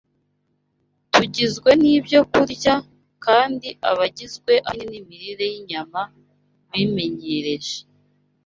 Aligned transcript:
Tugizwe 1.13 1.69
n’ibyo 1.81 2.19
turya, 2.33 2.75
kandi 3.25 3.67
abagizwe 3.89 4.53
ahanini 4.69 4.87
n’imirire 4.99 5.45
y’inyama 5.51 6.01
bimenyereje 6.71 7.75